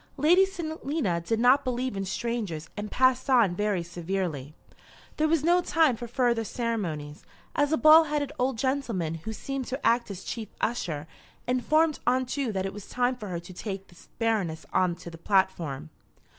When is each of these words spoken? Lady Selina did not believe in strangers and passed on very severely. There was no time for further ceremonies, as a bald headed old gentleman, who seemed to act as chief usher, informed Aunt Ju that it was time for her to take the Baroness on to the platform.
Lady 0.17 0.47
Selina 0.47 1.21
did 1.21 1.39
not 1.39 1.63
believe 1.63 1.95
in 1.95 2.05
strangers 2.05 2.71
and 2.75 2.89
passed 2.89 3.29
on 3.29 3.55
very 3.55 3.83
severely. 3.83 4.55
There 5.17 5.27
was 5.27 5.43
no 5.43 5.61
time 5.61 5.95
for 5.95 6.07
further 6.07 6.43
ceremonies, 6.43 7.23
as 7.55 7.71
a 7.71 7.77
bald 7.77 8.07
headed 8.07 8.31
old 8.39 8.57
gentleman, 8.57 9.13
who 9.13 9.31
seemed 9.31 9.67
to 9.67 9.85
act 9.85 10.09
as 10.09 10.23
chief 10.23 10.47
usher, 10.59 11.05
informed 11.45 11.99
Aunt 12.07 12.29
Ju 12.29 12.51
that 12.51 12.65
it 12.65 12.73
was 12.73 12.89
time 12.89 13.15
for 13.15 13.27
her 13.27 13.39
to 13.41 13.53
take 13.53 13.89
the 13.89 14.05
Baroness 14.17 14.65
on 14.73 14.95
to 14.95 15.11
the 15.11 15.19
platform. 15.19 15.91